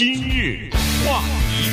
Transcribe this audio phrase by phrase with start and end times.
[0.00, 0.70] 今日
[1.04, 1.20] 话
[1.50, 1.70] 题，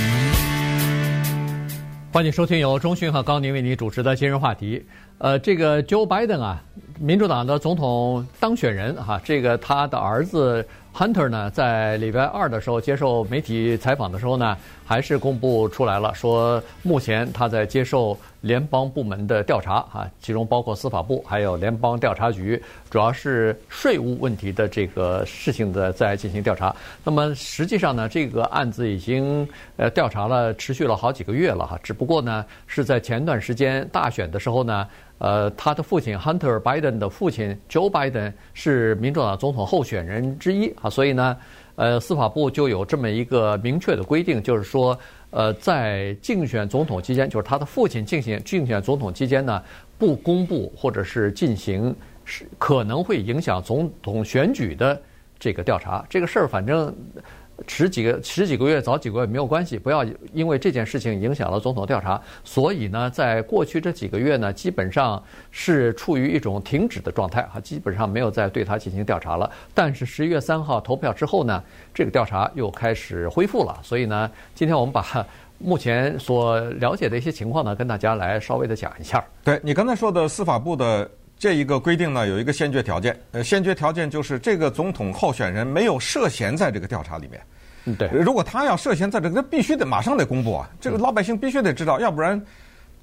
[2.11, 4.85] 欢迎收听由中讯和高宁为您主持的今日话题。
[5.19, 6.61] 呃，这个 Joe Biden 啊，
[6.99, 10.67] 民主党的总统当选人哈、这个他的儿子
[10.97, 22.59] Hunter 呢，在礼拜二的时候接受媒体采访的时候呢，还是公布出来了，说目前他在接受联邦部门的调查啊，其中包括司法部还有联邦调查局，
[22.89, 26.75] 主要是税务问题的这个事情的在进行调查。
[27.03, 34.87] 那么实际上呢，这个案子已经呃调查了，持续了好几个月了哈，只不过呢是在前段时间大选的时候呢。
[35.19, 41.37] 呃，他的父亲 Hunter Biden 的父亲 Joe Biden 是民主党总统候选人之一啊，所以呢，
[41.75, 44.97] 呃，司法部就有这么一个明确的规定，就是说，
[45.31, 49.61] 呃，在竞选总统期间，就是他的父亲进行竞选总统期间呢，
[49.97, 55.01] 不公布或者是进行是可能会影响总统选举的
[55.39, 56.95] 这个调查，这个事儿反正。
[57.65, 62.21] 迟几个迟几个月，早几个月没有关系，不要因为这件事情影响了总统调查。
[62.43, 69.49] 所以呢，在过去这几个月呢，基本上是处于一种停止的状态哈，基本上没有再对他进行调查了。
[69.73, 73.79] 但是十一月三号投票之后呢，这个调查又开始恢复了。
[73.81, 75.25] 所以呢，今天我们把
[75.57, 79.25] 目前所了解的一些情况呢，跟大家来稍微的讲一下。
[79.43, 81.09] 对你刚才说的司法部的。
[81.39, 87.41] 这一个规定呢，有一个先决条件，呃，先决条件就是这个总统候选人没有涉嫌在这个调查里面。
[87.85, 88.07] 嗯，对。
[88.09, 92.43] 如果他要涉嫌在这个，他必须得马上得公布啊，这个老百姓必须得知道，要不然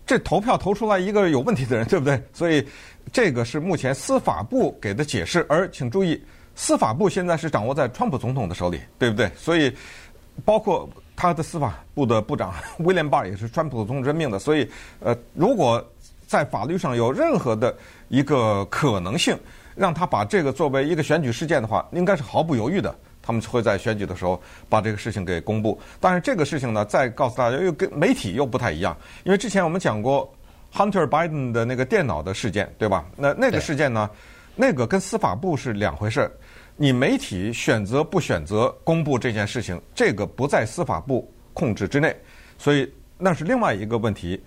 [0.05, 2.21] 这投票投出来一个有问题的人，对不对？
[2.35, 2.67] 所以
[3.13, 5.47] 这个是目前司法部给的解释。
[5.49, 6.21] 而请注意，
[6.57, 9.31] 司法部现在是掌握在川普总统的手里，对不对？
[9.37, 9.73] 所以
[10.45, 14.41] 包括他的司法部的部长 威廉巴尔也是川普总统任命的。
[14.41, 15.83] 所以，呃，如果
[16.27, 17.75] 在法律上有任何的
[18.09, 19.39] 一个可能性，
[19.75, 25.79] 让他把这个作为一个选举事件的话，应该是毫不犹豫的，他们会在选举的时候把这个事情给公布。
[26.01, 30.33] 但是这个事情呢，再告诉大家，又跟媒体又不太一样，因为之前我们讲过
[30.73, 33.05] Hunter Biden 的那个电脑的事件，对吧？
[33.17, 34.09] 那那个事件呢，
[34.57, 36.31] 那个跟司法部是两回事。
[36.77, 42.17] 你媒体选择不选择公布这件事情，这个不在司法部控制之内，
[42.59, 44.43] 所以那是另外一个问题。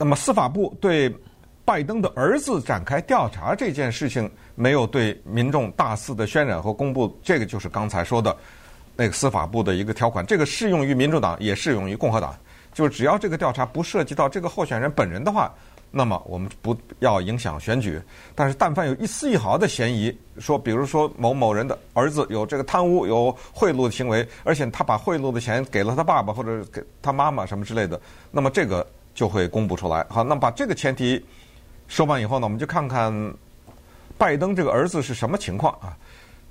[0.00, 1.14] 那么司法部对。
[1.62, 8.36] 拜登的儿子展开调查这件事情，没有对民众大肆的渲染和公布，这个就是刚才说的
[8.96, 10.26] 那个司法部的一个条款。
[10.26, 12.34] 这个适用于民主党，也适用于共和党。
[12.74, 15.54] 就是只要这个调查不涉及到这个候选人本人的话，
[15.92, 18.00] 那么我们不要影响选举。
[18.34, 28.00] 但是，但凡有一丝一毫的嫌疑，说比如说某某人的儿子有这个贪污、有贿赂的行为，而且他把贿赂的钱给了他爸爸或者给他妈妈什么之类的，
[28.32, 28.84] 那么这个
[29.20, 30.02] 就会公布出来。
[30.08, 31.22] 好，那把这个前提。
[31.88, 33.12] 说完以后呢，我们就看看
[34.16, 35.94] 拜登这个儿子是什么情况啊？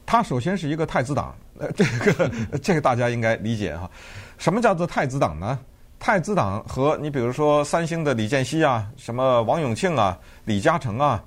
[0.05, 3.89] 他首先是一个太子党，呃， 这个这个大家应该理解哈。
[4.37, 5.57] 什么叫做太子党呢？
[5.97, 10.15] 太子党和你比如说三星的李健熙啊，什么王永庆啊、
[10.45, 11.23] 李嘉诚啊、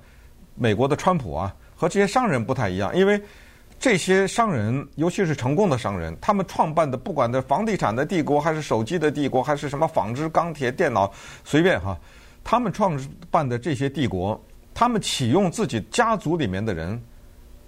[0.55, 3.21] 美国的川普啊，和这些商人不太一样，因为
[3.83, 11.11] 这些商人，尤其是成功的商人，他们创办的不管的房地产的帝国，还是手机的帝国，还是什么纺织、钢铁、电脑，
[11.43, 11.99] 随便哈。
[12.45, 12.97] 他们创
[13.29, 14.41] 办的这些帝国，
[14.73, 16.97] 他们启用自己家族里面的人，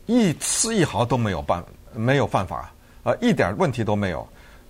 [0.05, 1.61] 一丝一毫都没有办，
[1.93, 2.71] 没有犯法，
[3.03, 4.25] 呃，一点问题都没有。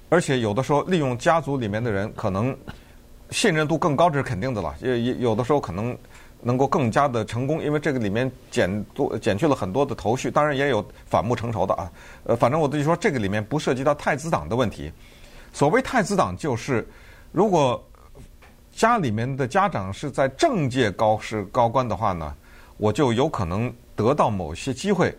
[0.10, 2.58] 而且有的时候利用家族里面的人，可能
[3.30, 4.74] 信任度更高，这是肯定的了。
[4.82, 5.96] 也也有的时候可能
[6.42, 11.92] 能够更加的成功，因为这个里面减多减去了很多的头绪，当然也有反目成仇的啊。
[12.24, 14.92] 呃，反正我就说这个里面不涉及到太子党的问题。
[15.54, 16.88] 所谓太子党，就是
[17.32, 17.84] 如果。
[18.78, 22.36] 家里面的家长是在政界高是高官的话呢，
[22.76, 25.18] 我就有可能得到某些机会。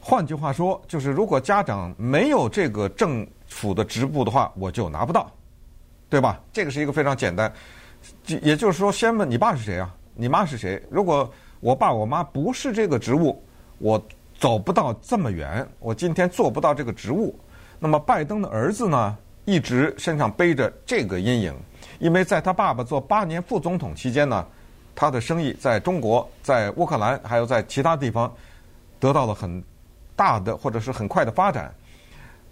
[0.00, 5.30] 换句话说，就是如果家长没有这个政府的职务的话，我就拿不到，
[6.08, 6.40] 对吧？
[6.50, 7.52] 这个是一个非常简单。
[8.26, 9.94] 也就是说，先问你爸是谁啊？
[10.14, 10.82] 你妈是谁？
[10.90, 11.30] 如果
[11.60, 13.42] 我爸我妈不是这个职务，
[13.78, 14.02] 我
[14.38, 17.38] 走不到这么远，我今天做不到这个职务。
[17.78, 21.54] 那么拜登的儿子呢，一直身上背着这个阴影。
[21.98, 24.46] 因为在他爸爸做八年副总统期间呢，
[24.94, 28.32] 他的生意在中国、在乌克兰还有在其他地方
[28.98, 29.62] 得到了很
[30.16, 31.72] 大的或者是很快的发展。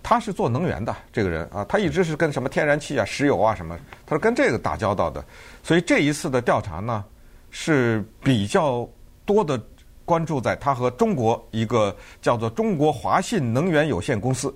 [0.02, 5.22] 他是做能源的这个人啊，他一直是跟什么天然气啊、石油啊什么，他是跟这个打交道的。
[5.62, 7.04] 所以这一次的调查呢，
[7.50, 8.88] 是比较
[9.24, 9.60] 多的
[10.04, 14.52] 关注在他和中国一个叫做中国华信能源有限公司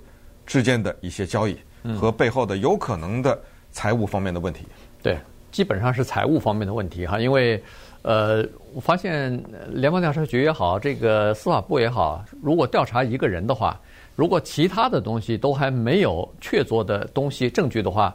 [0.46, 1.56] 之间的一些交易
[1.98, 3.38] 和背后的有可能的
[3.70, 4.64] 财务方面的问题。
[5.02, 5.18] 对，
[5.52, 7.62] 基本上是财务方面的问题哈，因为，
[8.02, 13.78] 呃，我发现联邦调查局也好，这个司法部也好，如果调查一个人的话，
[14.16, 18.14] 如果其他的东西都还没有确凿的东西证据的话，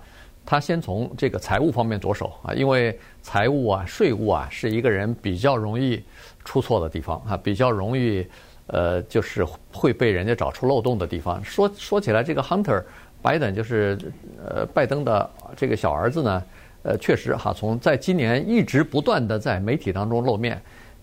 [0.49, 6.03] 他先从这个财务方面着手啊，因为财务啊、税务啊是一个人比较容易
[6.43, 8.25] 出错的地方啊，比较容易
[8.65, 11.39] 呃，就是会被人家找出漏洞的地方。
[11.45, 12.83] 说说起来，这个 Hunter
[13.21, 13.95] Biden 就是
[14.43, 16.43] 呃拜登的这个小儿子呢，
[16.81, 20.59] 呃，确实哈，从在今年一直不断的在媒体当中露面。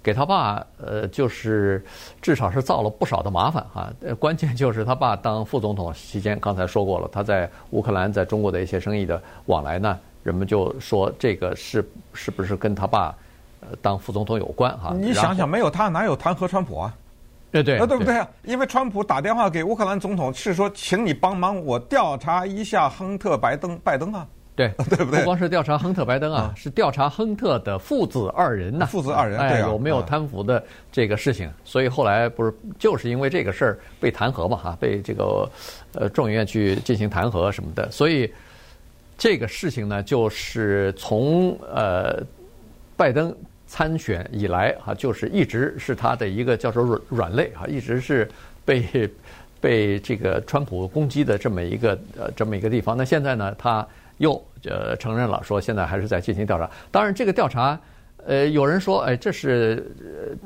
[0.06, 1.84] 给他爸，呃，就是
[2.22, 3.92] 至少是造了不少的麻烦哈。
[4.20, 13.12] 关键就是他爸当副总统期间，刚才说过了，他在乌克兰在中国的一些生意的往来呢，人们就说这个是是不是跟他爸
[13.62, 14.94] 呃当副总统有关哈？
[14.96, 16.94] 你想想，没有他哪有弹劾川普啊？
[17.50, 18.28] 对对，对不对啊？
[18.44, 24.24] 因为川普打电话给乌克兰总统是说，请你帮忙我调查一下亨特拜登拜登啊。
[24.56, 25.20] 对， 对不对？
[25.20, 28.86] 不光是调查亨特·拜登啊，是调查亨特的父子二人呐。
[28.86, 31.50] 父子二人，哎，有没有贪腐的这个事情？
[31.62, 34.56] 所以后来不是就是因为这个事儿被弹劾嘛？
[34.56, 35.46] 哈，被这个
[35.92, 37.86] 呃众议院去进行弹劾什么的。
[37.92, 38.32] 所以
[39.18, 42.22] 这个事情呢，就是从呃
[42.96, 43.36] 拜登
[43.66, 48.26] 参选以来哈，就是一直是他的一个叫做软软肋哈，一直是
[48.64, 49.10] 被
[49.60, 52.96] 被这个川普攻击的这么一个呃这么一个地方。
[52.96, 53.86] 那现在呢，他。
[54.18, 54.32] 又
[54.64, 56.70] 呃承认了，说现在还是在进行调查。
[56.90, 57.78] 当然，这个调查，
[58.24, 59.94] 呃，有人说，哎，这是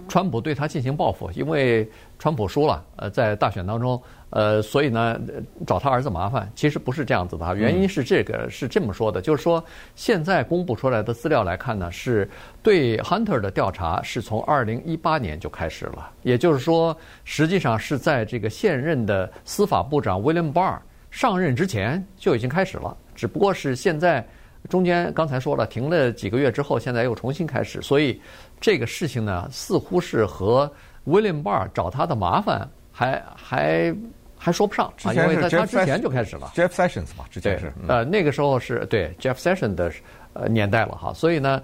[0.09, 1.89] 川普对他进行报复，因为
[2.19, 5.19] 川普输了，呃，在大选当中，呃，所以呢
[5.67, 6.51] 找他儿子麻烦。
[6.55, 9.65] 其实不是这样子的，原因是这个是这么说的，就是说
[9.95, 12.29] 现在公布出来的资料来看呢，是
[12.63, 16.95] 对 Hunter 的调查是从二零一八年就开始了，也就是说，
[17.25, 20.79] 实际上是在这个现任的司法部长 William Barr
[21.11, 22.95] 上任之前就已经开始了。
[23.21, 24.27] 只不过是现在
[24.71, 28.19] 中间刚才说了停了几个月之后，现在又重新开始，所以
[28.59, 30.73] 这个事情呢，似乎是和
[31.07, 33.95] William Barr 找他的麻烦还还
[34.39, 36.51] 还说不上啊，因为在他之前就开始了。
[36.55, 39.93] Jeff Sessions 嘛，之前是呃那个时候是对 Jeff Sessions 的
[40.33, 41.63] 呃年代了哈，所以呢，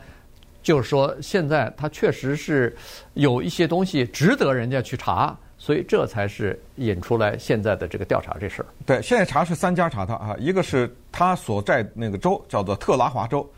[0.63, 2.77] 就是说现在他确实是
[3.15, 5.35] 有一些东西值得人家去查。
[5.59, 8.67] 所以这才是引出来现在的这个调查这事儿。
[8.85, 13.49] 对，现在查是三家查他啊，一个是他所在那个州叫做特拉华州，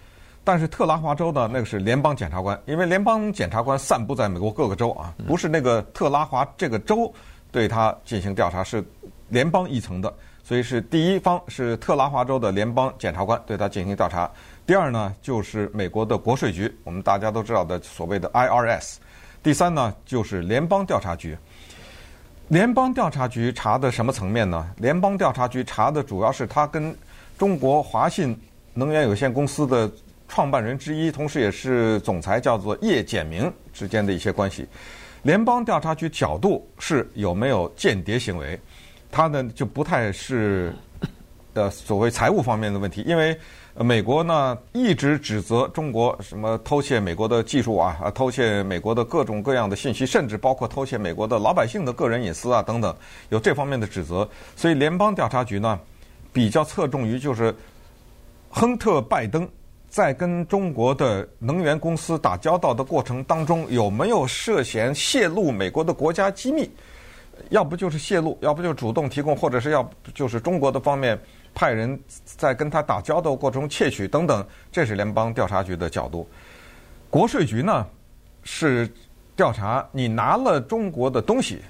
[0.45, 7.13] 但是特拉华州呢，那个是联邦检察官，因为联邦检察官散布在美国各个州啊，不是那个特拉华这个州
[7.51, 8.83] 对他进行调查，是
[9.29, 10.13] 联邦一层的，
[10.45, 14.31] 所以是第一方是特拉华州的联邦检察官对他进行调查。
[14.65, 18.97] 第二呢，就是美国的国税局，我们大家都知道的所谓的 IRS。
[19.43, 21.37] 第三呢，就是联邦调查局。
[22.49, 24.67] 联邦调查局查的什么层面呢？
[24.79, 26.97] 联邦调查局查的主要是他跟
[27.37, 28.35] 中国华信
[28.73, 29.91] 能源有限公司的
[30.29, 34.67] 创办人之一，同时也是总裁，叫做叶简明之间的一些关系。
[35.25, 38.59] 联邦调查局角度是有没有间谍行为，
[39.11, 40.75] 他呢就不太是
[41.55, 43.39] 的所谓财务方面的问题，因为。
[43.81, 52.93] 美国呢一直指责中国什么偷窃美国的技术啊，偷窃美国的各种各样的信息，甚至包括偷窃美国的老百姓的个人隐私啊等等，
[53.29, 54.29] 有这方面的指责。
[54.57, 55.79] 所以联邦调查局呢
[56.33, 57.55] 比较侧重于就是
[58.51, 59.49] 亨特拜登
[59.89, 66.69] 在跟中国的能源公司打交道的过程当中有没有涉嫌泄露美国的国家机密，
[67.51, 71.17] 要不就是泄露，要不就主动提供，或者是要就是中国的方面。
[71.59, 76.25] 派人在跟他打交道过程中窃取等等，这是联邦调查局的角度。
[77.11, 77.85] 国税局呢
[78.45, 78.89] 是
[79.35, 81.61] 调查你拿了中国的东西，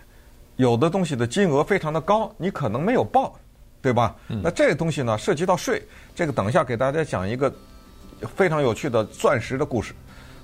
[0.56, 3.34] 有的东西的金额非常的高，你可能没有报，
[3.80, 4.14] 对吧？
[4.26, 5.82] 那这个东西呢涉及到税，
[6.14, 7.50] 这个等一下给大家讲一个
[8.36, 9.94] 非常有趣的钻石的故事。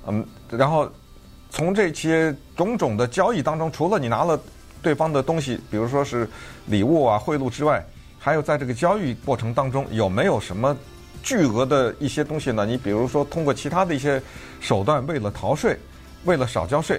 [0.07, 0.91] 嗯，然后
[1.51, 4.41] 从这些种种的交易当中，除了你拿了
[4.81, 6.27] 对方的东西，比如说是
[6.65, 7.85] 礼物啊、贿赂之外，
[8.25, 10.75] 还有在这个交易过程当中有没有什么
[11.23, 12.65] 巨额的一些东西呢？
[12.65, 14.21] 你比如说通过其他的一些
[14.61, 15.79] 手段，为了逃税，
[16.25, 16.99] 为了少交税，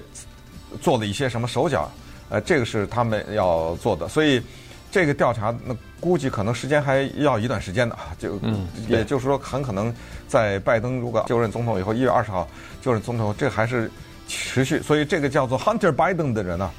[0.79, 1.89] 做了一些什么手脚？
[2.29, 4.07] 呃，这个是他们要做的。
[4.07, 4.39] 所以
[4.91, 8.13] 这个调查那估计可能时间还要一段时间的啊。
[8.19, 8.39] 就
[8.87, 9.91] 也就是说，很可能
[10.27, 12.47] 在拜登如果就任总统以后，一月二十号
[12.83, 13.89] 就任总统，这还是
[14.27, 14.79] 持续。
[14.79, 16.71] 所以这个叫做 Hunter Biden 的人呢，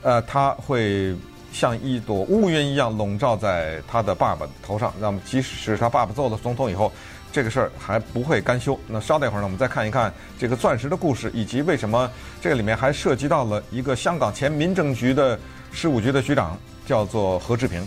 [0.00, 1.14] 呃，他会。
[1.54, 6.92] 像一朵乌云一样笼罩在他的爸爸头上，那么即使是他爸爸做了总统以后，
[7.32, 8.76] 这个事儿还不会甘休。
[8.88, 15.38] 那稍等一会儿呢，我们再看一看这个钻石的故事，以及为什么这个里面还涉及到了一个香港前民政局的
[15.70, 17.86] 事务局的局长，叫做何志平。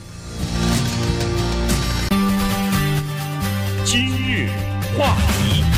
[3.83, 4.49] 今日
[4.97, 5.76] 话题。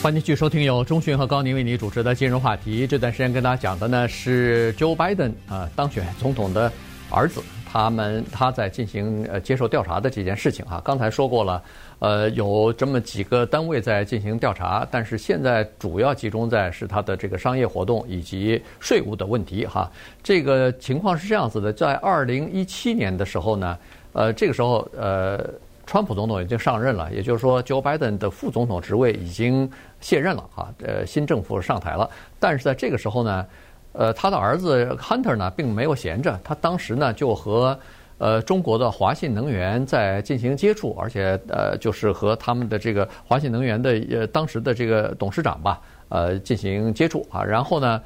[0.00, 2.86] 欢迎继续收听由中讯和高宁为你主持的金融话题。
[2.86, 6.70] 这段时间跟大家讲的呢是 Joe Biden 啊当选总统的
[7.10, 7.42] 儿子。
[7.70, 10.80] 他们他在进行呃接受调查的这件事情哈。
[10.84, 11.62] 刚才说过了，
[11.98, 19.90] 呃，有这么几个单位在进行调查，但是现在主要集中在是他的这个商业活动以及税务的问题哈。
[20.22, 23.76] 这个情况是这样子的，在二零一七年的时候呢，
[24.12, 25.44] 呃，这个时候呃。
[25.88, 29.68] 川普总统已经上任了，也就是说，Joe Biden 的副总统职位已经
[30.00, 32.08] 卸任了哈，呃，新政府上台了。
[32.38, 33.46] 但是在这个时候呢，
[33.94, 37.78] 呃，他的儿子 Hunter 呢，并没有闲着，他当时呢就和
[38.18, 45.80] 呃中国的华信能源在进行接触，而且呃就是和他们的这个华信能源的呃当时的这个董事长吧，
[46.10, 48.02] 呃进行接触啊，然后呢。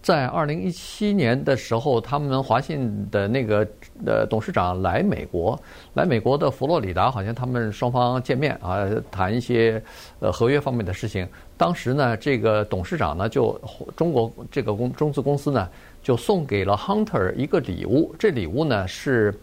[0.00, 3.66] 在二零一七年的时候，他们华信的那个
[4.06, 5.60] 呃董事长来美国，
[5.94, 9.82] 来美国的佛罗里达，好像他们双方见面啊，谈一些
[10.20, 11.28] 呃合约方面的事情。
[11.56, 13.60] 当时呢，这个董事长呢，就
[13.94, 15.68] 中国这个公中资公司呢，
[16.02, 19.38] 就送给了 Hunter 一个礼物，这礼物呢是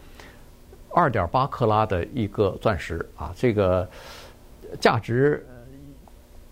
[0.92, 3.88] 二点八克拉的一个钻石啊，这个
[4.80, 5.46] 价值。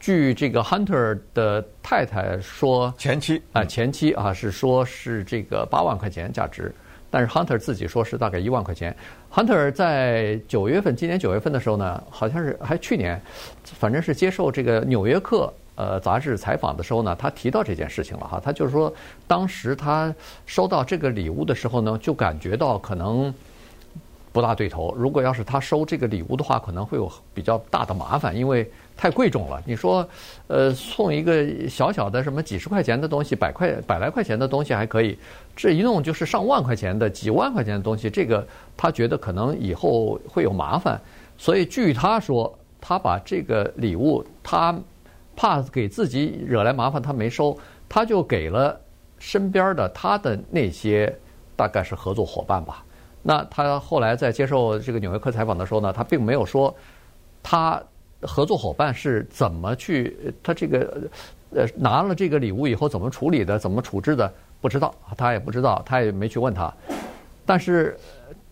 [0.04, 6.76] 据这个 Hunter 的太太说，前妻啊，前妻啊是说是这个八万块钱价值，
[7.10, 8.94] 但是 Hunter 自己说是大概一万块钱。
[9.32, 13.18] Hunter 在九月份，今年九月份的时候呢，好像是还去年，
[13.64, 15.46] 反正是接受这个《纽约客》
[15.76, 18.42] 呃杂志采访的时候呢，他提到这件事情了哈。
[18.44, 18.94] 他就是说，
[19.26, 20.14] 当时他
[20.46, 23.34] 收到这个礼物的时候呢，就感觉到可能
[24.34, 24.94] 不大对头。
[24.98, 28.70] 如果要是他收这个礼物的话，可能会有比较大的麻烦，因为。
[28.96, 30.08] 太贵重了，你说，
[30.46, 35.18] 呃，送一个小小的什么几十块钱的东西，百块百来块钱的东西还可以，
[35.56, 38.48] 这一弄就是上万块钱的、几万块钱的东西，这个
[38.78, 41.02] 他觉得可能以后会有麻烦，
[41.40, 44.80] 所以据他说，他把这个礼物，他
[45.36, 47.58] 怕给自己惹来麻烦，他没收，
[47.90, 48.80] 他就给了
[49.18, 51.12] 身边的他的那些
[51.56, 52.86] 大概是合作伙伴吧。
[53.24, 56.76] 那他后来在接受这个《纽约客》采访的时候呢，他并没有说
[57.42, 57.82] 他。
[58.26, 60.34] 合作伙伴是怎么去？
[60.42, 61.10] 他这个
[61.54, 63.60] 呃拿了这个礼物以后怎么处理的？
[63.60, 64.34] 怎么处置的？
[64.62, 66.74] 不知道，他也不知道，他也没去问他。
[67.46, 67.98] 但是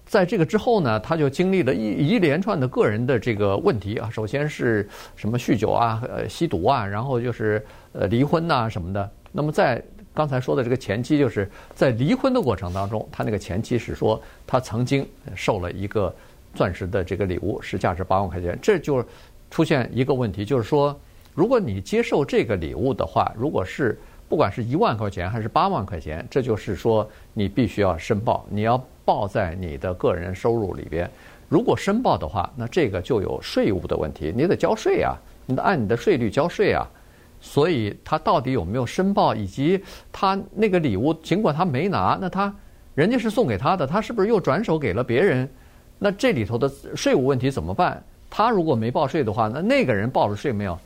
[0.06, 4.10] 在这个之后呢，他就经历了一一连串的个人的这个问题啊。
[4.12, 4.86] 首先是
[5.16, 9.10] 什么酗酒啊、呃吸毒啊，然后就是呃离婚呐什么的。
[9.32, 9.82] 那么在
[10.14, 16.14] 刚才说的这个前妻，就是在离婚的过程当中，他那个前妻是说他曾经受了一个
[16.54, 19.06] 钻石的这个礼物，是价值八万块钱，这就。
[19.52, 20.98] 出现一个问题，就是说，
[21.36, 24.00] 如果你接受这个礼物的话，如果是
[24.30, 31.12] 不管是一万块钱还是八万块钱，这就是说你必须要申报，你要报在你的个人收入里边。
[31.50, 36.88] 如果申报的话，那这个就有税务的问题，你得交税啊，你得按你的税率交税啊。
[37.42, 42.54] 所以他到底有没有申报，以及他那个礼物尽管他没拿，那他
[42.96, 45.50] 人家是送给他的，他是不是又转手给了别人？
[45.98, 48.02] 那这里头的税务问题怎么办？
[48.30, 50.78] 他如果没报税的话，那那个人报了税没有？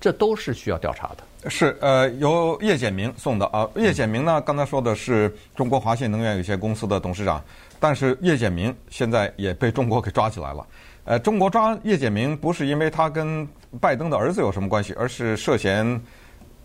[0.00, 1.50] 这都是需要调查的。
[1.50, 3.68] 是呃，由叶简明送的啊。
[3.76, 7.42] 叶简明呢，刚才说的是中国华信能源有限公司的董事长，
[7.80, 10.66] 但是叶简明现在也被中国给抓起来了。
[11.04, 13.46] 呃，中国抓叶简明不是因为他跟
[13.80, 16.00] 拜登的儿子有什么关系，而是涉嫌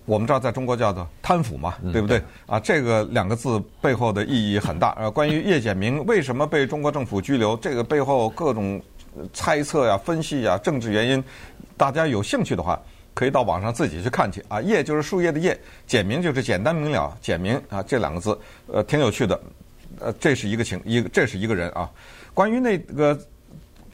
[0.06, 2.22] 我们知道在中国叫做贪腐嘛，对不对？
[2.46, 4.96] 啊，这个两个字背后的意义很大。
[5.00, 8.82] 呃，关于叶简明为什么被中国政府拘留，这个背后各种。
[9.34, 11.22] 猜测呀、分析呀、政治原因，
[11.76, 12.80] 大家有兴趣的话，
[13.14, 14.62] 可以到网上自己去看去啊。
[14.62, 19.38] 叶就是树叶的叶，简明就是简单明了，简明啊，这两个字，呃，挺有趣的。
[20.00, 21.90] 呃，这是一个情，一个这是一个人啊。
[22.36, 23.20] 关于那个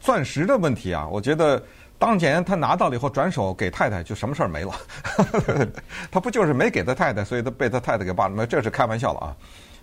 [0.05, 1.59] 钻石的问题啊，我觉得
[1.97, 4.71] 当年他拿到了以后转手给太太，就什么事儿没了。
[6.11, 8.45] 他不就是没给他太太，所以他被他太太给扒了吗？
[8.45, 9.35] 这是开玩笑了啊。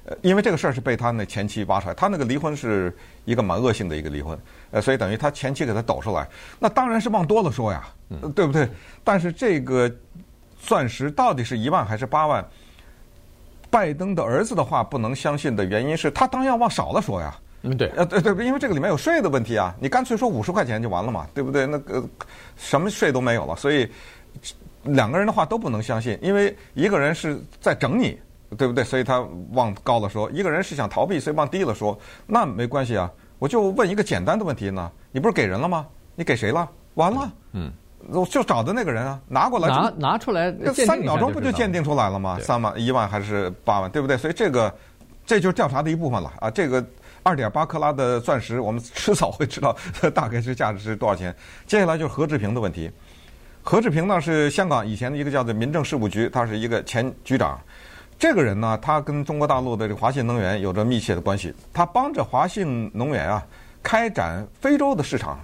[0.05, 4.39] 呃，因为这个事儿是被他那前妻挖出来，他那个离婚是一个蛮恶性的一个离婚，
[4.71, 6.29] 呃，所以等于他前妻给他抖出来，
[6.61, 7.83] 那当然是往多了说呀，
[8.33, 8.69] 对不对？
[9.03, 9.91] 但是这个
[10.57, 12.45] 钻石到底是一万还是八万？
[13.71, 21.67] 拜登的儿子的话不能相信的原因是他当然要往少了说呀，嗯，对，呃，对对，因为这个里面有税的问题啊，你干脆说五十块钱就完了嘛，对不对？
[21.67, 22.03] 那个
[22.57, 23.89] 什么税都没有了，所以
[24.85, 28.19] 两个人的话都不能相信，因为一个人是在整你。
[28.59, 28.85] 对不对？
[28.85, 33.11] 所以他往高了说，一个人是想逃避，所以往低了说，那没关系啊。
[33.39, 35.87] 我就问一个简单的问题呢，你不是给人了吗？
[36.15, 36.69] 你给谁了？
[36.93, 37.73] 完了，嗯，
[38.11, 42.39] 我就找的那个人啊，拿过来，拿拿出来，三秒钟不就鉴定出来了吗？
[42.43, 44.19] 三万、一万还是八万，对不对？
[44.19, 44.71] 所以这个
[45.25, 46.51] 这就是调查的一部分了啊。
[46.51, 46.85] 这个
[47.23, 51.35] 二点八克拉的钻石，我们迟早会知道它 大概是价值是多少钱。
[51.67, 52.91] 接下来就是何志平的问题。
[53.63, 57.61] 何志平呢是香港以前的一个叫做民政事务局，他是一个前局长。
[58.19, 61.55] 这个人呢，他跟中国大陆的这个华信能源有着密切的关系。
[61.73, 63.45] 他帮着华信能源啊
[63.83, 65.39] 开展非洲的市场。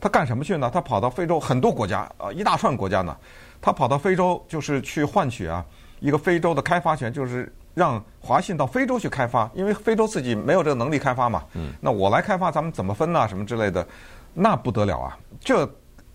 [0.00, 0.70] 他干什么去呢？
[0.72, 3.16] 他跑到非洲很多国家啊，一大串国家呢。
[3.60, 5.64] 他跑到非洲就是去换取啊
[6.00, 11.42] 一个非洲的开发权，就是让华信到非洲去开发，因为非洲自己没有这个能力开发嘛。
[11.54, 11.72] 嗯。
[11.80, 13.28] 那我来开发，咱们怎么分呢？
[13.28, 13.86] 什么之类的，
[14.34, 15.18] 那不得了啊！
[15.40, 15.68] 这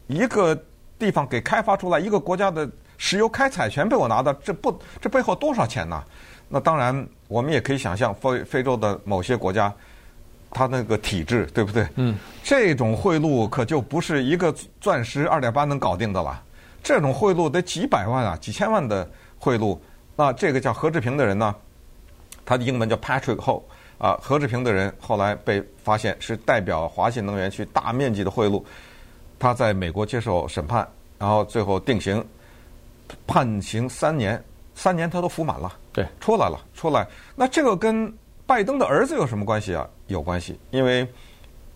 [0.08, 0.58] 一个
[0.98, 6.04] 地方给开发出来，一个国家的石油开采权被我拿到，这不这背后多少钱呢？
[6.48, 9.74] 那当然，我们也可以想象非非洲的某些国家。
[10.52, 11.86] 它那个体制，对不对？
[11.96, 16.42] 嗯，这种贿赂可就不是一个钻石二点八能搞定的了。
[16.82, 19.06] 这种贿赂得几百万啊，几千万的
[19.38, 19.78] 贿赂。
[20.16, 21.56] 那这个叫何志平的人呢？
[22.46, 23.64] 他的英文叫 Patrick Ho
[23.98, 24.18] 啊。
[24.22, 28.64] 何志平的人后来被发现是代表华信能源去大面积的贿赂。
[29.38, 30.88] 他在美国接受审判，
[31.20, 32.26] 然后最后定刑，
[33.28, 34.42] 判刑三年，
[34.74, 35.72] 三年他都服满了。
[35.92, 37.06] 对，出来了，出来。
[37.36, 38.14] 那这个跟
[38.46, 39.88] 拜登的儿子有什么关系啊？
[40.08, 41.08] 有关系，因为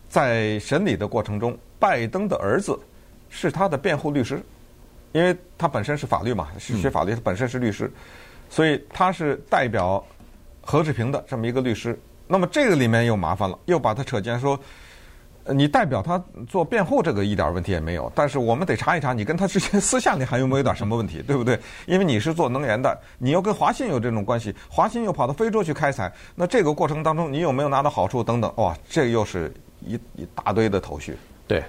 [0.07, 2.79] 在审理的过程中，拜登的儿子
[3.29, 4.41] 是他的辩护律师，
[5.11, 7.91] 因为他本身是法律嘛，是学法律，他本身是律师，
[8.49, 10.03] 所以他是代表
[10.61, 11.99] 何志平的这么一个律师。
[12.27, 14.59] 那么这个里面又麻烦了，又把他扯进来说。
[15.51, 18.11] 你代表他做辩护，这个一点问题也没有。
[18.13, 21.59] 但是我们得查一查，你跟他之间私下里还有没有点什么问题，对不对？
[21.87, 28.53] 因为你是做能源的，你又跟华信有这种关系，华信又跑到非洲去开采，那这个过程当中你有没有拿到好处等等？
[28.57, 29.51] 哇，这又是
[29.83, 31.17] 一一大堆的头绪。
[31.47, 31.63] 对，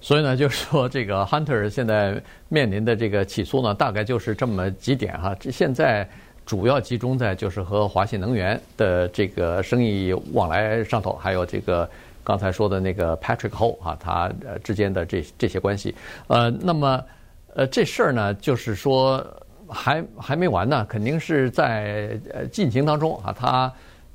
[0.00, 5.36] 所以呢，就是说这个 Hunter 现在面临的这个起诉呢，大概就是这么几点哈。
[5.38, 6.08] 这现在
[6.44, 11.88] 主要集中在就是和华信能源的这个生意往来上头，还有这个。
[12.22, 15.92] 刚才说的那个 Patrick Ho 啊，他呃之间的这这些关系，
[16.28, 17.02] 呃，那么
[17.54, 19.24] 呃这事儿呢，就是说
[19.66, 23.34] 还还没完呢，肯定是在呃进行当中啊。
[23.36, 23.72] 他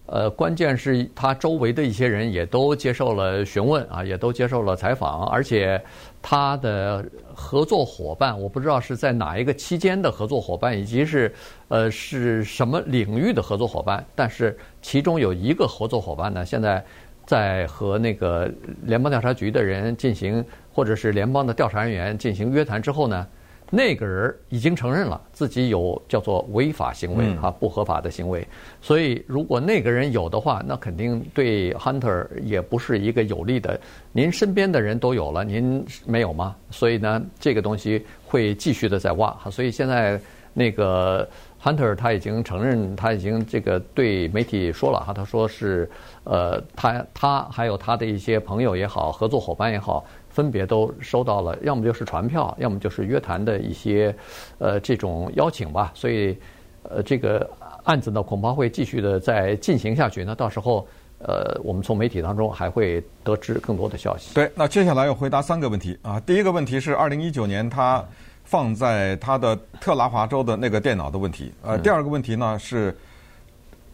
[0.07, 5.81] 呃关键是他周围的一些人也都接受了询问啊，也都接受了采访，而且
[6.21, 11.33] 他的合作伙伴，我不知道是在哪一个期间的合作伙伴，以及是
[11.67, 16.83] 呃是什么领域的合作伙伴，但是其中有一个合作伙伴呢，现在。
[17.27, 18.47] 在和那个
[18.83, 23.25] 联邦调查局的人进行，或者是联邦的调查人员进行约谈之后呢，
[23.69, 28.47] 那个人已经承认了自己有叫做违法行为啊，不合法的行为。
[28.81, 33.79] 所以如果那个人有的话，那肯定对 Hunter 也不是一个有利的。
[34.11, 36.55] 您身边的人都有了，您没有吗？
[36.69, 39.35] 所以呢，这个东西会继续的在挖。
[39.49, 40.19] 所以现在
[40.53, 41.27] 那个。
[41.65, 45.89] Hunter 他已经承认，他已经这个对媒体说了哈，他说是，
[46.23, 54.13] 呃，他他还有他的一些朋友也好，合作伙伴也好，分别都收到了，要么就是传票，要么就是约谈的一些，
[54.59, 55.91] 呃，这种邀请吧。
[55.95, 56.37] 所以，
[56.83, 57.49] 呃，这个
[57.85, 60.25] 案子呢，恐怕会继续的再进行下去。
[60.25, 60.85] 那到时候，
[61.19, 64.35] 呃，我们从媒体当中还会得知更多的消息。
[64.35, 66.19] 对，那接下来要回答三个问题啊。
[66.19, 68.03] 第一个问题是，二零一九年他。
[68.47, 71.51] 放在他的特拉华州的那个电脑的问题。
[71.63, 72.95] 呃，第二个问题呢是，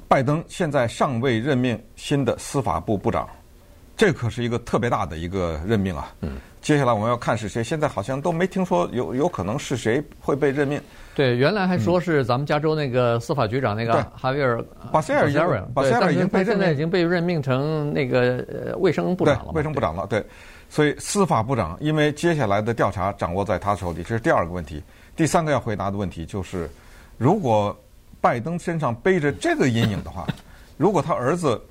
[0.10, 3.30] 拜登现在尚未任命新的司法部部长，
[4.02, 6.12] 这可是一个特别大的一个任命啊。
[6.22, 6.38] 嗯。
[6.60, 10.82] 接下来我们要看是谁，现在好像都没听说有有可能是谁会被任命。
[11.14, 14.60] 对，原来还说是咱们加州那个司法局长那个哈维尔
[14.92, 15.30] 巴塞尔
[15.76, 19.52] 巴塞尔已经被现在已经被任命成那个呃卫生部长了。
[19.52, 20.26] 卫生部长了，对。
[20.68, 24.82] 所以司法部长，因为接下来的调查掌握在他手里，这是第二个问题。
[25.16, 26.68] 第三个要回答的问题就是，
[27.20, 27.78] 如果
[28.20, 30.26] 拜登身上背着这个阴影的话，
[30.78, 31.62] 如果他儿子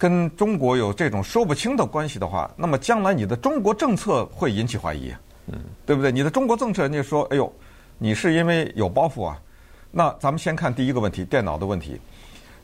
[0.00, 5.12] 跟中国有这种说不清的关系的话，那么将来你的中国政策会引起怀疑，
[5.48, 6.10] 嗯，对不对？
[6.10, 7.52] 你的中国政策，人家说，哎呦，
[7.98, 9.38] 你是因为有包袱啊。
[9.90, 12.00] 那咱们先看第一个问题，电脑的问题。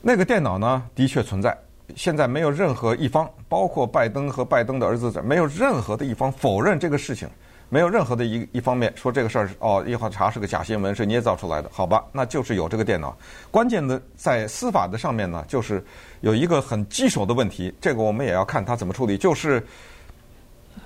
[0.01, 1.55] 那个电脑呢，的确存在。
[1.95, 7.29] 现在没有任何一方，包括拜登和拜登的儿子，没有任何的一方否认这个事情，
[7.69, 12.03] 没有任何的一一方面说这个事儿哦，一会儿查是个假新闻，是捏造出来的，好吧？
[12.13, 13.17] 那就是有这个电脑。
[13.51, 15.83] 关键的在司法的上面呢，就是
[16.21, 19.61] 有一个很棘手的问题，这个我们也要看他怎么处理，就是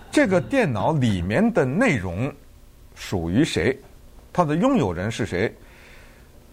[0.10, 2.34] 这个电脑里面的内容
[2.96, 3.78] 属于谁，
[4.34, 5.56] 它的拥有人是谁？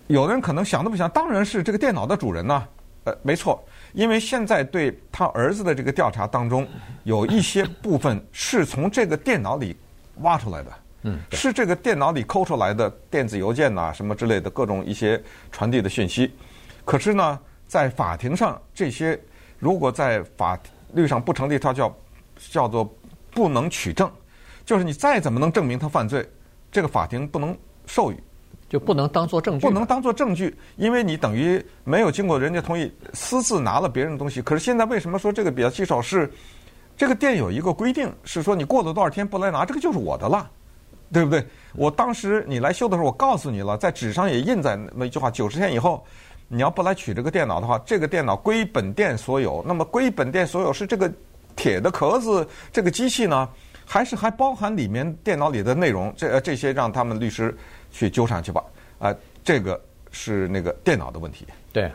[0.09, 2.67] 有的人可能想都不想，当然是这个电脑的主人呢。
[3.05, 3.63] 呃，没错。
[3.95, 6.69] 因为现在对他儿子的这个调查当中，
[7.05, 9.75] 有一些部分是从这个电脑里
[10.23, 16.33] 挖出来的，嗯，是这个电脑里抠出来的电子邮件呐，什么之类的各种一些传递的讯息。
[16.85, 19.19] 可是呢，在法庭上，这些
[19.59, 20.59] 如果在法
[20.93, 21.95] 律上不成立，它叫
[22.51, 22.89] 叫做
[23.31, 24.11] 不能取证，
[24.65, 26.29] 就是你再怎么能证明他犯罪，
[26.73, 28.17] 这个法庭不能授予。
[28.69, 34.43] 就不能当做证据，不能当做证据，因为你等于没有经过人家同意，私自拿了别人的东西。
[34.43, 36.03] 可是现在为什么说这个比较棘手？
[36.03, 36.31] 是
[36.99, 40.51] 这个店有一个规定，是说你过了多少天不来拿，这个就是我的了，
[41.13, 41.43] 对不对？
[41.75, 46.05] 我当时你来修的时候，我告诉你了，在纸上也印在那么一句话：九十天以后，
[46.49, 49.65] 你要不来取这个电脑的话，这个电脑归本店所有。
[49.67, 51.11] 那么归本店所有是这个
[51.57, 53.49] 铁的壳子，这个机器呢，
[53.87, 56.13] 还是还包含里面电脑里的内容？
[56.17, 57.57] 这这些让他们律师。
[57.91, 58.63] 去纠缠去吧，
[58.99, 59.81] 啊、这个
[60.11, 61.47] 是那个电脑的问题。
[61.73, 61.91] 对，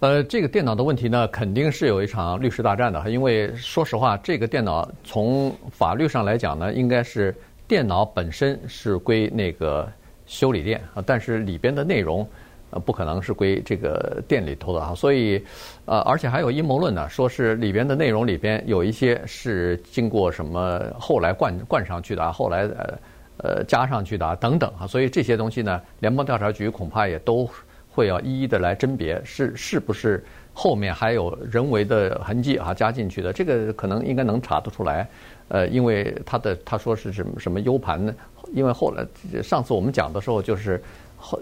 [0.00, 3.10] 呃，这个电脑的问题呢，肯定是有一场律师大战的。
[3.10, 7.34] 因为说实话，这个电脑从法律上来讲呢，应该是
[7.68, 9.86] 电脑本身是归那个
[10.24, 12.26] 修理店啊，但是里边的内容
[12.70, 14.94] 呃不可能是归这个店里头的啊。
[14.94, 15.44] 所以，
[15.84, 22.98] 呃，而且还有阴谋论呢，说是里边的内容里边有一些是经过什么后来灌灌上去的啊，后来呃。
[23.42, 27.48] 呃，加上去的啊，等等啊，所以这些东西呢，联邦调查局恐怕也都
[27.90, 35.06] 会要一一的来甄别，是是不是后面还有人为的痕迹啊加进去的，这个可能应该能查得出来。
[35.48, 38.14] 呃，因为他的他说是什么什么 U 盘呢？
[38.52, 39.04] 因为后来
[39.42, 40.80] 上次我们讲的时候，就是
[41.16, 41.38] 后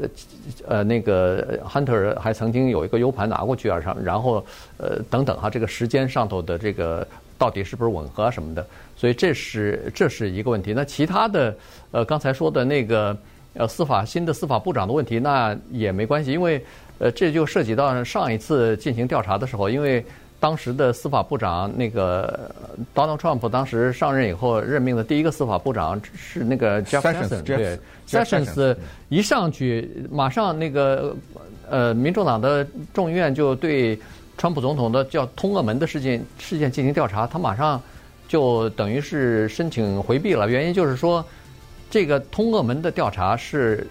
[0.67, 4.45] 呃那个 Hunter 还曾经有一个 U 盘拿过去啊，然后
[4.79, 7.07] 呃等等哈，这个时间上头的这个。
[7.39, 8.67] 到底是不是吻合啊什么的？
[8.97, 10.73] 所以这是这是一个问题。
[10.75, 11.57] 那其他的，
[11.93, 13.17] 呃，刚才说的那个
[13.55, 16.65] 呃司法新的司法部长的问题，那也没关系，因为
[16.99, 20.05] 呃这就涉及到上一次进行调查的时候，因为
[20.41, 22.51] 当时的司法部长那个
[22.95, 28.77] Donald Trump 当时上任以后任命的第一个司法部长是那个 Jeff Sessions，对，Sessions
[29.09, 31.17] 一上去马上那个
[31.69, 33.99] 呃民主党的众议院就对。
[34.41, 37.83] 川普总统的叫通俄门的事件事件进行调查，他马上
[38.29, 40.49] 就等于是申请回避了。
[40.49, 41.25] 原因就是说，
[41.91, 43.87] 这个通俄门的调查是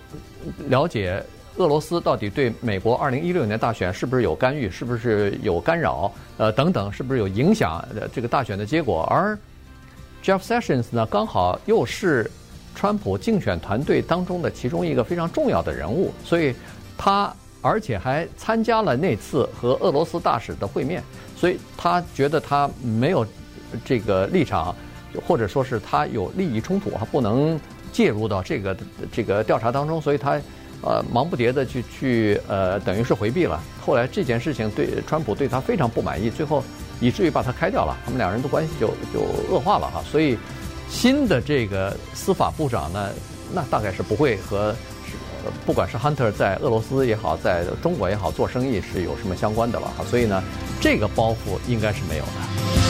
[0.68, 1.24] 了解
[1.58, 7.84] 俄罗斯到底对美国二零一六年大选是不是有干预，是不是有干扰，呃等等，是不是有影响
[8.14, 9.04] 这个大选的结果。
[9.10, 9.38] 而
[10.24, 12.30] Jeff Sessions 呢，刚好又是
[12.76, 16.56] 川普竞选团队当中的其中一个非常重要的人物，所以
[16.98, 17.34] 他。
[17.60, 21.04] 而且还参加了那次和俄罗斯大使的会面，
[21.36, 23.26] 所以他觉得他没有
[23.84, 24.74] 这个立场，
[25.26, 27.60] 或者说是他有利益冲突，他不能
[27.92, 28.78] 介入到这个
[29.12, 30.40] 这个调查当中，所以他
[30.82, 33.62] 呃忙不迭的去去呃等于是回避了。
[33.86, 36.64] 后来这件事情对川普对他非常不满意，最后
[37.00, 40.04] 以至于把他开掉了，他们两人的关系就就恶化了哈。
[40.12, 40.38] 所以
[40.90, 43.10] 新的这个司法部长呢，
[43.54, 44.76] 那大概是不会和。
[45.66, 50.44] 不管是 Hunter 在俄罗斯也好，在中国也好，做生意是有什么相关的了哈，所以呢，
[50.82, 52.87] 这个包袱应该是没有的。